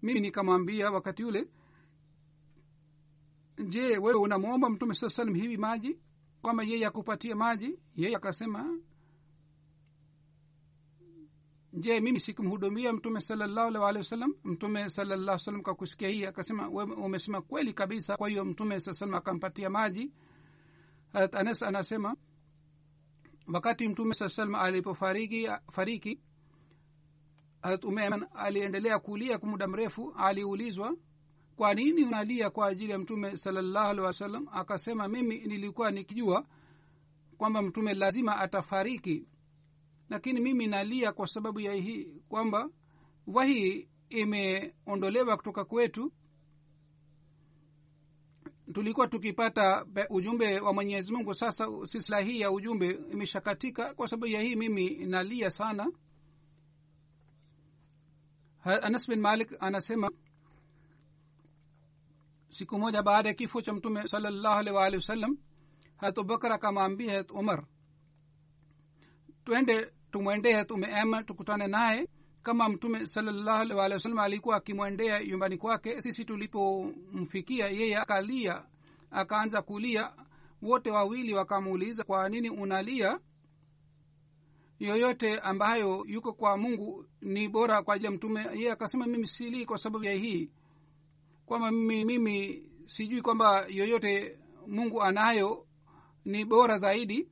[0.01, 1.47] mimi nikamwambia wakati ule
[3.67, 5.99] je wewe unamwomba mtume saa salam hivi maji?
[6.41, 8.77] Kwamba yeye akupatie maji yeye akasema
[11.73, 14.33] je mimi sikumhudumia mtume salallahu alih walihi wasallam?
[14.43, 18.17] Mtume salallahu salam kwa kusikia hii akasema umesema kweli kabisa.
[18.17, 20.11] Kwa hiyo mtume saa salam akampatia maji.
[21.13, 22.15] Harat anas anasema
[23.53, 26.19] wakati mtume saa salam alipofariki fariki
[27.61, 30.95] harat umeman aliendelea kulia kwa muda mrefu aliulizwa
[31.55, 36.45] kwa nini unalia kwa ajili ya mtume salallahu alih wasallam akasema mimi nilikuwa nikijua
[37.37, 39.27] kwamba mtume lazima atafariki
[40.13, 42.69] lakini mimi nalia kwa sababu ya hii kwamba
[43.27, 46.13] wahi imeondolewa kutoka kwetu.
[48.73, 51.33] Tulikuwa tukipata ujumbe wa mwenyezi mungu.
[51.33, 53.93] Sasa silsila hii ya ujumbe imeshakatika.
[53.93, 55.91] Kwa sababu ya hii mimi nalia sana.
[58.63, 60.11] Anas bin malik anasema
[62.47, 65.37] siku moja baada ya kifo cha mtume salallahu alih waalihi wasallam
[65.97, 67.65] hat abubakar akamwambia hat umar
[69.45, 72.07] twende tumwendee tumeema tukutane naye.
[72.43, 78.63] Kama mtume salallahu alih walih alikuwa akimwendea nyumbani kwake sisi tulipomfikia yeye akalia
[79.11, 80.13] akaanza kulia
[80.61, 83.19] wote wawili wakamuuliza kwa nini unalia?
[84.79, 89.65] Yoyote ambayo yuko kwa mungu ni bora kwa ajili ya mtume yeye akasema mimi silii
[89.65, 90.49] kwa sababu ya hii
[91.45, 95.67] kwamba mimi, mimi sijui kwamba yoyote mungu anayo
[96.25, 97.27] ni bora zaidi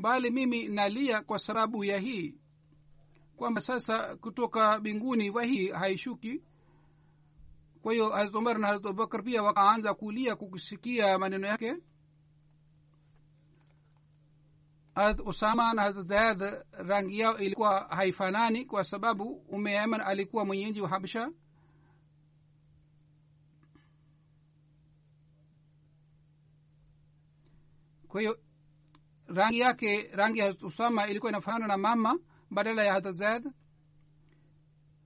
[0.00, 2.34] bali mimi nalia kwa sababu ya hii
[3.36, 6.42] kwamba sasa kutoka mbinguni wahii haishuki.
[7.82, 11.76] Kwa hiyo harat umar na harat abubakar pia wakaanza kulia kukusikia maneno yake.
[14.94, 20.80] Harat usama na harat zayad rangi yao ilikuwa haifanani kwa sababu ume aiman alikuwa mwenyeji
[20.80, 21.30] wa habsha.
[28.08, 28.38] Kwa hiyo
[29.26, 32.18] rangi yake rangi ya usama ilikuwa inafanana na mama
[32.50, 33.48] badala ya hadha zaid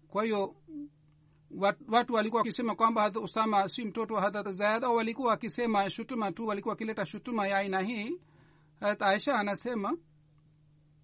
[0.09, 0.57] kwa hiyo
[1.89, 6.33] watu walikuwa wakisema kwamba hadha usama si mtoto wa hadha zaid au walikuwa wakisema shutuma
[6.33, 8.21] tu walikuwa wakileta shutuma ya aina hii.
[8.81, 9.97] Harat aisha anasema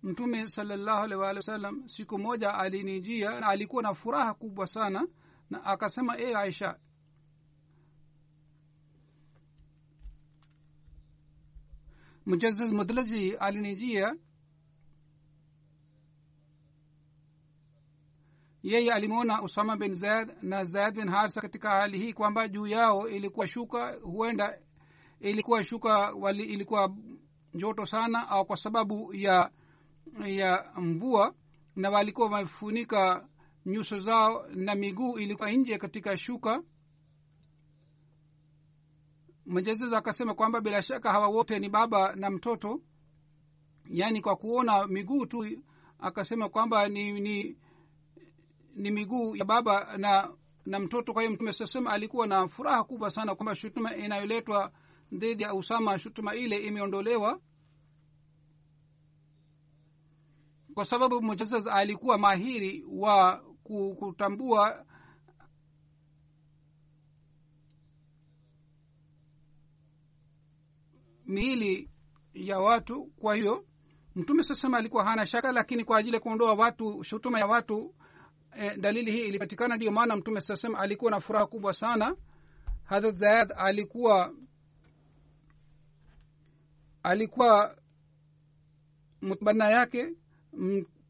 [0.02, 5.06] mtume salallahu alih waalihi wasallam siku moja alinijia na alikuwa na furaha kubwa sana
[5.50, 6.78] na akasema e aisha
[12.26, 14.16] mujazaz mudlaji alinijia
[18.62, 23.08] yeye alimwona usama bin zaid na zaid bin harsa katika hali hii kwamba juu yao
[23.08, 24.58] ilikuwa shuka huenda
[25.20, 26.96] ilikuwa shuka wali ilikuwa
[27.54, 29.50] joto sana au kwa sababu ya
[30.26, 31.34] ya mvua
[31.76, 33.28] na walikuwa wamefunika
[33.66, 36.62] nyuso zao na miguu ilikuwa nje katika shuka
[39.46, 42.80] mjezez akasema kwamba bila shaka hawa wote ni baba na mtoto.
[43.90, 45.46] Yaani kwa kuona miguu tu
[45.98, 47.56] akasema kwamba ni ni
[48.74, 50.32] ni miguu ya baba na
[50.66, 51.12] na mtoto.
[51.12, 54.72] Kwa hiyo mtume sasema alikuwa na furaha kubwa sana kwamba shutuma inayoletwa
[55.12, 57.40] dhidi ya usama shutuma ile imeondolewa.
[60.74, 63.36] Kwa sababu mujazaz alikuwa mahiri wa
[63.98, 64.84] kutambua
[71.26, 71.90] miili
[72.34, 73.04] ya watu.
[73.06, 73.64] Kwa hiyo
[74.14, 77.94] mtume sasema alikuwa hana shaka lakini kwa ajili ya kuondoa watu shutuma ya watu
[78.52, 79.76] e, dalili hii ilipatikana.
[79.76, 82.16] Ndiyo maana mtume sasema alikuwa na furaha kubwa sana.
[82.84, 84.34] Hadrat zayad alikuwa
[87.02, 87.76] alikuwa
[89.22, 90.12] mutbana yake.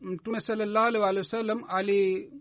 [0.01, 2.33] Mtume salallahu walih wasallam ali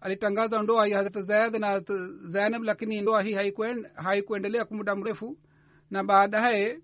[0.00, 4.96] alitangaza ndoa ya hadrat zayad na hadrat zainab lakini ndoa hii haikuen- haikuendelea kwa muda
[4.96, 5.38] mrefu
[5.92, 6.80] na baadaye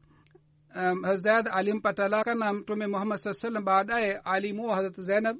[0.76, 5.36] um, hazad alimpa talaka na mtume muhammad saa salam baadaye alimua harat zainab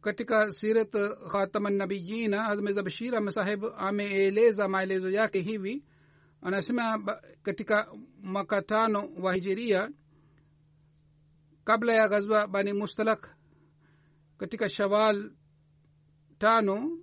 [0.00, 0.92] katika sirat
[1.32, 5.84] khatamannabiyina hazmeza bashir amesahib ameeleza maelezo yake hivi
[6.42, 7.92] anasema katika
[8.22, 9.90] mwaka tano wa hijiria
[11.64, 13.28] kabla ya ghazwa bani mustalak
[14.38, 15.32] katika shawal
[16.38, 16.98] tano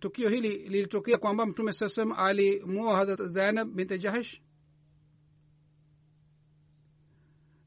[0.00, 4.40] tukio hili lilitokea kwamba mtume saa salam alimua hadrat zainab binti jahash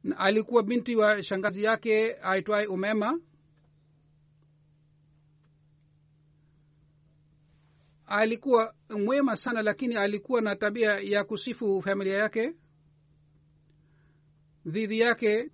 [0.04, 3.20] na alikuwa binti wa shangazi yake aitwaye umema
[8.06, 12.54] alikuwa mwema sana lakini alikuwa na tabia ya kusifu familia yake.
[14.66, 15.52] Dhidi yake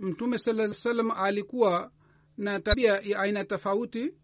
[0.00, 1.92] mtume saa salam alikuwa
[2.36, 4.14] na tabia ya aina tofauti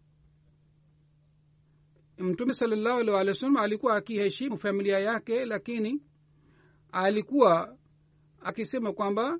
[2.17, 6.01] mtume salallahu alih walih wa sallam alikuwa akiheshimu familia yake lakini
[6.91, 7.77] alikuwa
[8.41, 9.39] akisema kwamba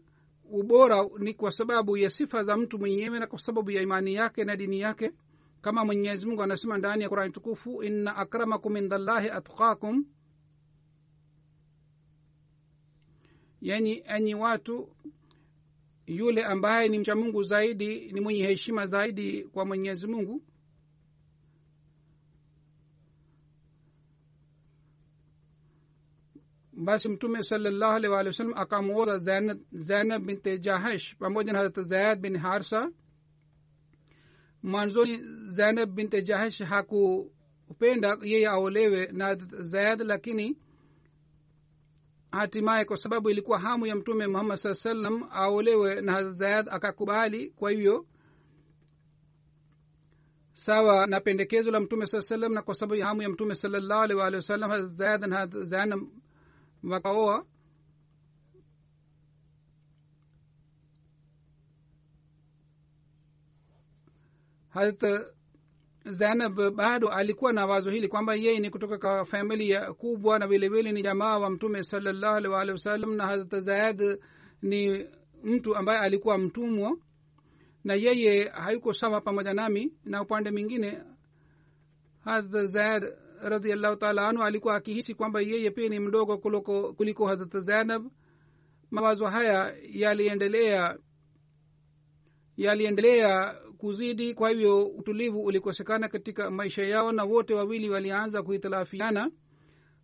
[0.51, 4.43] ubora ni kwa sababu ya sifa za mtu mwenyewe na kwa sababu ya imani yake
[4.43, 5.11] na dini yake.
[5.61, 10.05] Kama mwenyezi mungu anasema ndani ya qurani tukufu inna akramakum indallahi atqakum
[13.61, 14.89] yani enyi watu
[16.07, 20.41] yule ambaye ni mcha mungu zaidi ni mwenye heshima zaidi kwa mwenyezi mungu
[26.77, 32.19] basi mtume salallahu alih walih wasallam akamuoza zainab, zainab binti jahash pamoja na harat zaid
[32.19, 32.91] bin harsa.
[34.63, 40.57] Mwanzoni zainab binti jahash hakupenda yeye aolewe na zaid lakini
[42.31, 47.49] hatimaye kwa sababu ilikuwa hamu ya mtume muhammad saa salam aolewe na zaid akakubali.
[47.49, 48.05] Kwa hivyo
[50.53, 54.01] sawa na pendekezo la mtume saa salam na kwa sababu ya hamu ya mtume salallahu
[54.01, 56.01] alih waalihi wasallam zayad na zainab
[56.89, 57.45] wakaoa.
[64.69, 65.03] Harat
[66.05, 70.91] zainab bado alikuwa na wazo hili kwamba yeye ni kutoka kwa familia kubwa na vilevile
[70.91, 74.19] ni jamaa wa mtume salallahu alih waalihi wasallam na harat zaid
[74.61, 75.05] ni
[75.43, 76.97] mtu ambaye alikuwa mtumwa
[77.83, 79.93] na yeye hayuko sawa pamoja nami.
[80.05, 81.01] Na upande mwingine
[82.25, 83.03] harat zaid
[83.41, 88.07] radiallahu taala anhu alikuwa akihisi kwamba yeye pia ni mdogo kuliko, kuliko hadrat zainab.
[88.91, 90.97] Mawazo haya yaliendelea
[92.57, 99.31] yaliendelea kuzidi kwa hivyo utulivu ulikosekana katika maisha yao na wote wawili walianza kuhitilafiana.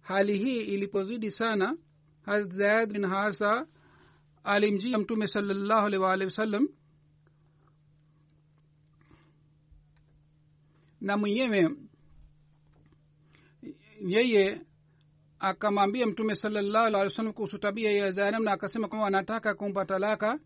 [0.02, 1.78] Hali hii ilipozidi sana
[2.22, 3.68] harat zaid bin harsa
[4.44, 6.68] alimjia mtume salallahu alih waalihi wasallam
[11.02, 11.70] na mwenyewe
[14.06, 14.62] yeye
[15.40, 19.86] akamwambia mtume salallahu alih wa sallam kuhusu tabia ya zainab na akasema kwamba anataka kumpa
[19.86, 20.40] talaka.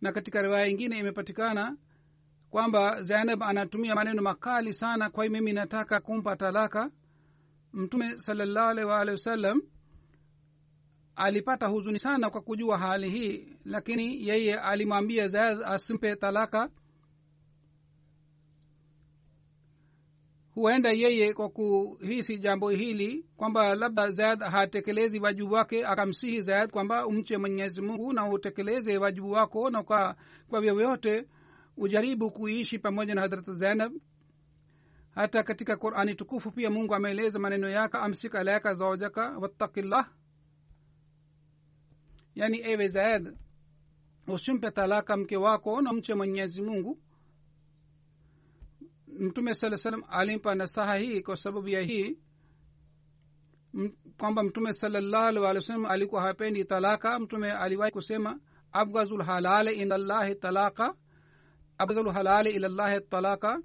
[0.00, 1.76] Na katika riwaya ingine imepatikana
[2.50, 6.90] kwamba zainab anatumia maneno makali sana kwa hiyo mimi nataka kumpa talaka.
[7.72, 9.62] Mtume salallahu alih waalihi wasallam
[11.16, 16.70] alipata huzuni sana kwa kujua hali hii lakini yeye alimwambia zaid asimpe talaka
[20.54, 27.06] huenda yeye kwa kuhisi jambo hili kwamba labda zaid hatekelezi wajibu wake akamsihi zaid kwamba
[27.06, 30.16] umche mwenyezi mungu na utekeleze wajibu wako na kwa,
[30.48, 31.28] kwa vyovyote
[31.76, 33.92] ujaribu kuishi pamoja na hadrat zainab.
[35.14, 40.10] Hata katika qurani tukufu pia mungu ameeleza maneno yaka amsik alaika zaujaka wattakillah
[42.34, 43.32] yani ewe zaid
[44.26, 46.98] usimpe talaka mke wako na mche mwenyezi mungu
[49.18, 52.18] mtume saa salam alimpa nasaha hii kwa sababu ya hii
[54.18, 57.18] kwamba mtume salallahu alih wa sallam alikuwa hapendi talaka.
[57.20, 58.40] Mtume aliwahi kusema
[58.72, 60.94] abgazu lhalali inallahi talaka
[61.78, 63.62] abgazu lhalali ilallahi talaka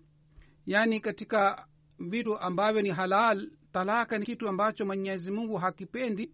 [0.65, 1.67] yaani katika
[1.99, 6.33] vitu ambavyo ni halal talaka ni kitu ambacho mwenyezi mungu hakipendi.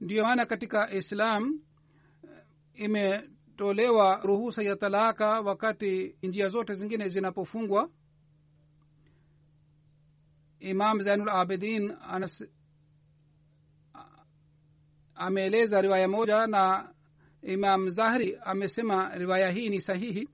[0.00, 1.60] Ndiyo maana katika islam
[2.74, 7.90] ime tolewa ruhusa ya talaka wakati njia zote zingine zinapofungwa.
[10.60, 12.44] Imam zainul abidin anas
[15.14, 16.92] ameeleza riwaya moja na
[17.42, 20.28] imam zahri amesema riwaya hii ni sahihi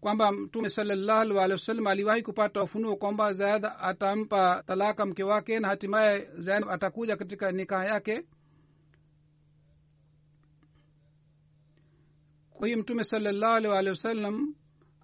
[0.00, 5.68] kwamba mtume salallahu alehi wasallam aliwahi kupata ufunuo kwamba zaid atampa talaka mke wake na
[5.68, 8.24] hatimaye zainab atakuja katika nikaha yake
[12.56, 14.54] kwa hiyo mtume salallahu wa wasallam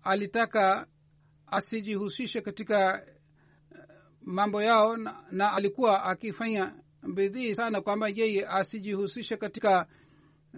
[0.02, 0.86] alitaka
[1.46, 3.06] asijihusishe katika
[4.20, 6.74] mambo yao na, na alikuwa akifanya
[7.14, 9.86] bidhii sana kwamba yeye asijihusishe katika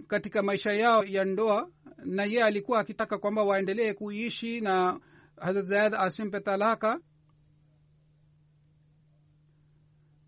[0.07, 1.69] katika maisha yao ya ndoa
[2.05, 4.99] na ye alikuwa akitaka kwamba waendelee kuishi na
[5.37, 6.99] hazrat zaid asimpe talaka.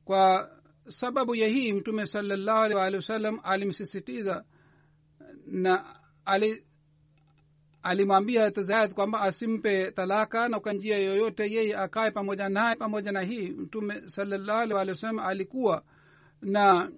[0.06, 0.52] Kwa
[0.88, 4.46] sababu ya hii mtume salallahu wa wasallam alimsisitiza
[5.46, 6.64] na ali
[7.84, 13.22] alimwambia zaid kwamba asimpe talaka na kwa njia yoyote yeye akae pamoja naye pamoja na
[13.22, 13.50] hii.
[13.50, 15.84] Mtume salallahu waalihi wasallam alikuwa
[16.42, 16.92] na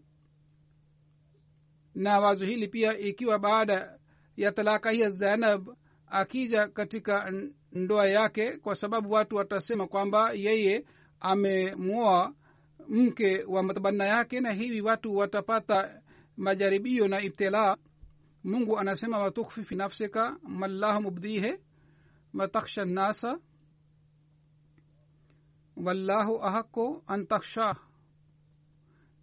[1.96, 4.00] na wazo hili pia ikiwa baada
[4.38, 5.70] ya talaka hii zainab
[6.08, 7.34] akija katika
[7.72, 10.86] ndoa yake kwa sababu watu watasema kwamba yeye
[11.20, 12.34] amemwoa
[12.88, 16.02] mke wa matabanna yake na hivi watu watapata
[16.38, 17.78] majaribio na ibtilaa
[18.44, 21.60] mungu anasema watukfi fi nafsika mallahu mubdihe
[22.34, 23.40] wataksha nasa
[25.78, 27.78] wallahu ahako an takhshah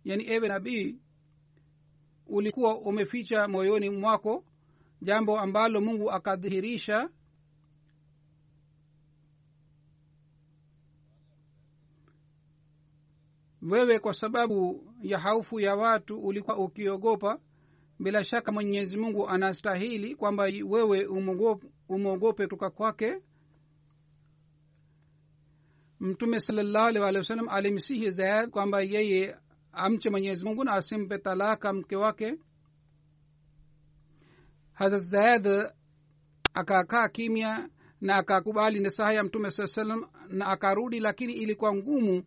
[0.04, 0.98] yani ewe nabii
[2.26, 4.44] ulikuwa umeficha moyoni mwako
[5.02, 7.10] jambo ambalo mungu akadhihirisha.
[13.62, 17.40] Wewe kwa sababu ya haufu ya watu ulikuwa ukiogopa
[18.00, 21.06] bila shaka mwenyezi mungu anastahili kwamba wewe
[21.88, 23.22] umwogope kutoka kwake.
[26.00, 29.36] Mtume salallahu alih wa sallam alimsihi zaid kwamba yeye
[29.72, 32.34] amche mwenyezi mungu na asimpe talaka mke wake.
[34.72, 35.46] Hazrat zaid
[36.54, 37.68] akakaa kimya
[38.00, 42.22] na akakubali nasaha ya mtume saa salam na akarudi lakini ilikuwa ngumu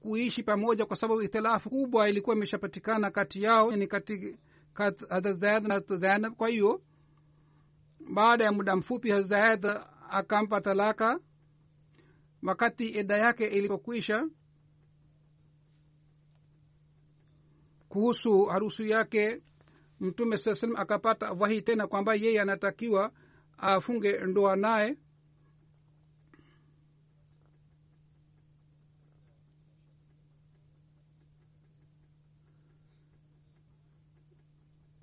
[0.00, 4.38] kuishi pamoja kwa sababu itilafu kubwa ilikuwa imeshapatikana kati yao ni kati
[4.74, 6.82] hazrat zaid na zainab kwa hiyo
[8.14, 11.20] baada ya muda mfupi hazrat zaid akampa talaka.
[12.42, 14.28] Wakati ida yake ilipokwisha
[17.88, 19.42] kuhusu harusu yake
[20.00, 23.12] mtume saa salam akapata wahi tena kwamba yeye anatakiwa
[23.58, 24.96] afunge ndoa naye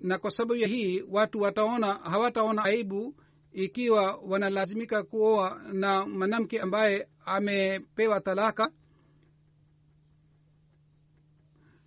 [0.02, 3.14] na kwa sababu ya hii watu wataona hawataona aibu
[3.52, 8.70] ikiwa wanalazimika kuoa na mwanamke ambaye amepewa talaka.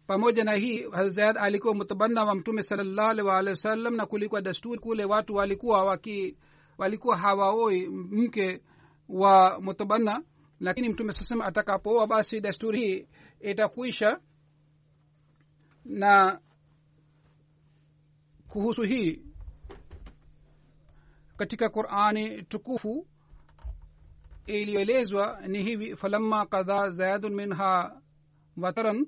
[0.08, 5.06] Pamoja na hii hazad alikuwa mutabanna wa mtume salallahu waalihi wasallam na kulikuwa desturi kule
[5.06, 6.38] watu walikuwa waki
[6.78, 8.62] walikuwa hawaoi mke
[9.10, 10.24] wa mutabanna.
[10.60, 13.08] Lakini mtume sasema atakapooa basi desturi hii
[13.52, 14.20] itakuisha
[15.86, 16.40] na
[18.56, 19.22] kuhusu hii
[21.38, 23.08] katika qurani tukufu
[24.46, 28.02] iliyoelezwa ni hivi falamma kadha zaidun minha
[28.58, 29.08] wataran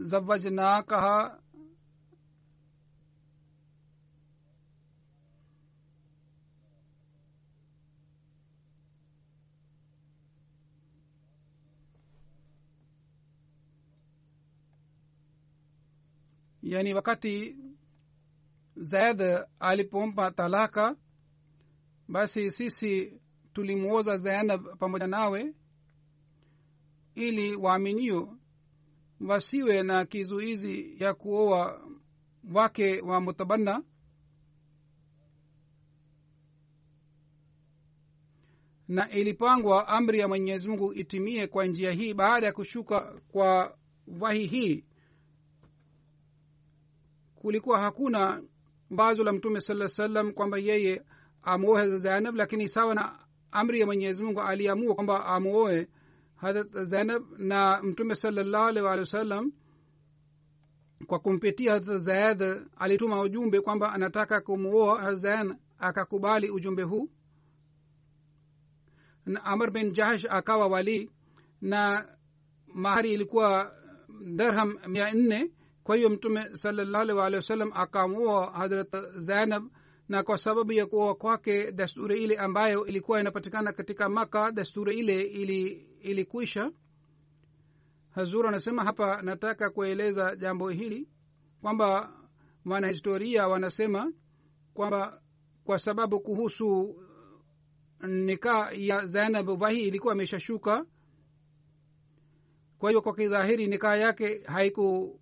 [0.00, 1.40] zawajnakaha
[16.68, 17.56] yani wakati
[18.76, 19.22] zaid
[19.60, 20.96] alipompa talaka
[22.08, 23.20] basi sisi
[23.52, 25.54] tulimwoza zainab pamoja nawe
[27.14, 28.38] ili waaminio
[29.20, 31.88] wasiwe na kizuizi ya kuoa
[32.52, 33.82] wake wa mutabanna.
[38.88, 43.78] Na ilipangwa amri ya mwenyezi mungu itimie kwa njia hii baada ya kushuka kwa
[44.20, 44.84] wahi hii
[47.38, 48.42] kulikuwa hakuna
[48.90, 51.02] mbazo la mtume sala salam kwamba yeye
[51.42, 53.18] amwoe zainab lakini sawa na
[53.50, 55.88] amri ya mwenyezi mungu aliamua kwamba amwoe
[56.36, 59.52] hadrat zainab na mtume salallahu alih walihi wasallam
[61.06, 62.42] kwa kumpitia hadrat zaid
[62.76, 67.10] alituma ujumbe kwamba anataka kumuoa zain akakubali ujumbe huu.
[69.26, 71.10] Na amr bin jahsh akawa wali
[71.60, 72.08] na
[72.74, 73.72] mahari ilikuwa
[74.34, 75.50] dirham mia nne
[75.88, 79.64] kwa hiyo mtume salallahu alehi wasallam akamua hadrat zainab
[80.08, 85.22] na kwa sababu ya kuoa kwake dasturi ile ambayo ilikuwa inapatikana katika maka dasturi ile
[85.22, 85.66] ili
[86.00, 86.72] ilikwisha.
[88.10, 91.08] Hazur anasema hapa nataka kueleza jambo hili
[91.60, 92.12] kwamba
[92.66, 94.12] wanahistoria wanasema
[94.74, 95.22] kwamba
[95.64, 97.02] kwa sababu kuhusu
[98.08, 100.86] nikaa ya zainab wahi ilikuwa imeshashuka.
[102.78, 105.20] Kwa hiyo kwa kidhahiri nikaa yake haiku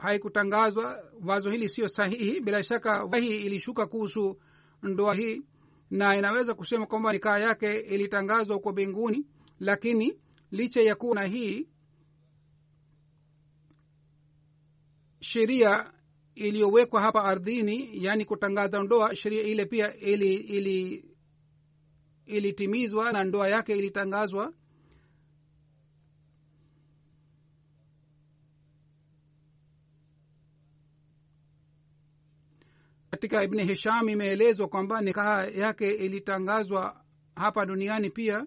[0.00, 1.02] haikutangazwa.
[1.24, 2.40] Wazo hili siyo sahihi.
[2.40, 4.40] Bila shaka wahi ilishuka kuhusu
[4.82, 5.42] ndoa hii
[5.90, 9.26] na inaweza kusema kwamba nikaa yake ilitangazwa huko mbinguni.
[9.58, 10.18] Lakini
[10.50, 11.68] licha ya kuwa na hii
[15.20, 15.92] sheria
[16.34, 21.04] iliyowekwa hapa ardhini yaani kutangaza ndoa sheria ile pia ili ili
[22.26, 24.52] ilitimizwa na ndoa yake ilitangazwa
[33.20, 37.00] katika ibni hisham imeelezwa kwamba nikaha yake ilitangazwa
[37.36, 38.46] hapa duniani pia.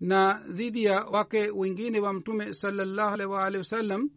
[0.00, 4.10] Na dhidi ya wake wengine wa mtume salallahu alaihi waalihi wasallam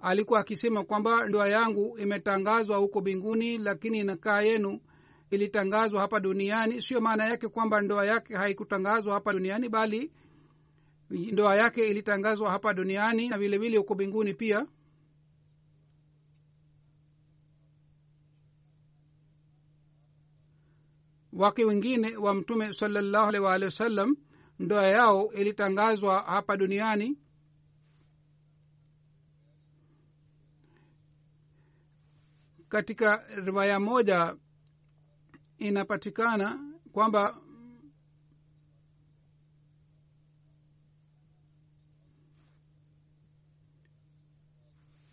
[0.00, 4.80] alikuwa akisema kwamba ndoa yangu imetangazwa huko binguni lakini nakaa yenu
[5.30, 6.82] ilitangazwa hapa duniani.
[6.82, 10.12] Sio maana yake kwamba ndoa yake haikutangazwa hapa duniani bali
[11.10, 14.66] ndoa yake ilitangazwa hapa duniani na vile vile huko binguni pia
[21.40, 24.16] wake wengine wa mtume salallahu alaihi waalihi wasallam
[24.58, 27.18] ndoa yao ilitangazwa hapa duniani.
[32.68, 34.36] Katika riwaya moja
[35.58, 37.40] inapatikana kwamba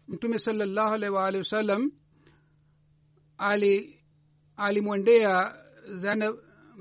[0.07, 1.91] mtume salallahu alaihi waalihi wasallam
[3.37, 3.99] ali
[4.55, 6.35] alimwendea zainab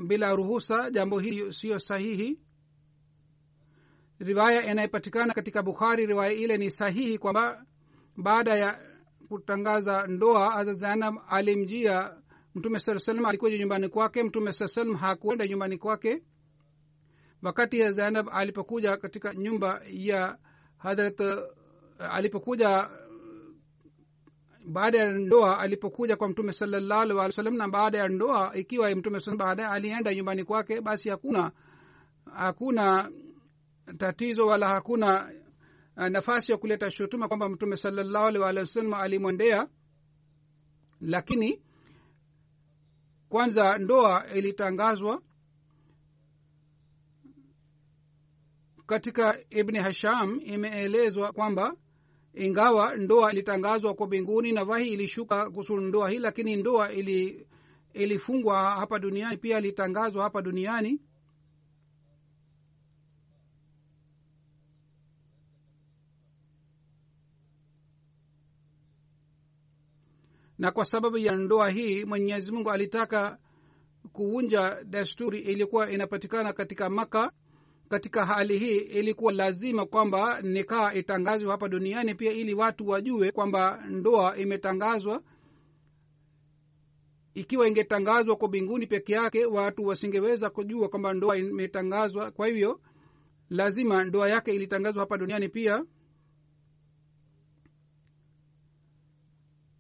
[0.06, 2.40] bila ruhusa jambo hili siyo sahihi.
[4.18, 7.64] Riwaya inayepatikana katika bukhari riwaya ile ni sahihi kwamba
[8.16, 8.80] baada ya
[9.28, 12.16] kutangaza ndoa hazrat zainab alimjia
[12.54, 14.22] mtume saa salam alikuja nyumbani kwake.
[14.22, 16.22] Mtume saa salam hakuenda nyumbani kwake.
[17.42, 20.38] Wakati ya zainab alipokuja katika nyumba ya
[20.78, 21.20] hadrat
[21.98, 22.90] alipokuja
[24.66, 29.18] baada ya ndoa alipokuja kwa mtume salallahu wa sallam na baada ya ndoa ikiwa mtume
[29.36, 31.52] baadaye alienda nyumbani kwake basi hakuna
[32.34, 33.10] hakuna
[33.98, 35.32] tatizo wala hakuna
[35.96, 39.68] nafasi ya kuleta shutuma kwamba mtume salallahu alih wa wasallam alimwendea.
[41.00, 41.62] Lakini
[43.28, 45.22] kwanza ndoa ilitangazwa
[48.86, 51.76] katika ibni hasham imeelezwa kwamba
[52.36, 57.46] ingawa ndoa ilitangazwa kwa mbinguni na vahi ilishuka kuhusu ndoa hii lakini ndoa ili
[57.92, 61.00] ilifungwa hapa duniani pia ilitangazwa hapa duniani.
[70.58, 73.38] Na kwa sababu ya ndoa hii mwenyezi mungu alitaka
[74.12, 77.32] kuvunja desturi ilikuwa inapatikana katika maka
[77.88, 83.84] katika hali hii ilikuwa lazima kwamba nikaa itangazwe hapa duniani pia ili watu wajue kwamba
[83.88, 85.22] ndoa imetangazwa.
[87.34, 92.30] Ikiwa ingetangazwa kwa mbinguni peke yake watu wasingeweza kujua kwamba ndoa imetangazwa.
[92.30, 92.80] Kwa hivyo
[93.50, 95.84] lazima ndoa yake ilitangazwa hapa duniani pia.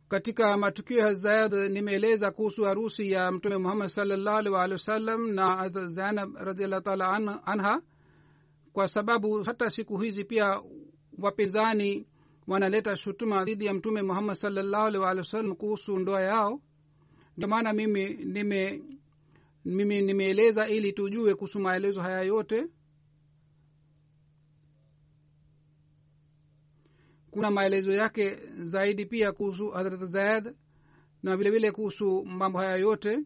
[0.08, 5.68] Katika matukio ya zaid nimeeleza kuhusu harusi ya mtume muhammad salllahu alih waalihi wasallam na
[5.68, 7.82] zainab radiallahu taala an, anha
[8.76, 10.62] kwa sababu hata siku hizi pia
[11.18, 12.06] wapinzani
[12.46, 16.60] wanaleta shutuma dhidi ya mtume muhammad salllahu alih waalihi wasallam kuhusu ndoa yao.
[17.36, 18.82] Ndio maana mimi nime
[19.64, 22.66] mimi nimeeleza ili tujue kuhusu maelezo haya yote.
[27.30, 30.54] Kuna maelezo yake zaidi pia kuhusu hadrat zaid
[31.22, 33.18] na vile vile kuhusu mambo haya yote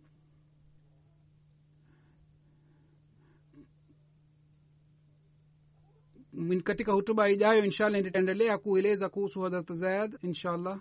[6.64, 10.80] katika hutuba ijayo inshallah nitaendelea kueleza kuhusu hadrat zayad inshallah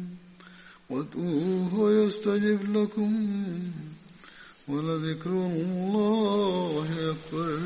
[0.91, 3.13] وادعوه يستجب لكم
[4.67, 7.59] ولذكر الله أكبر.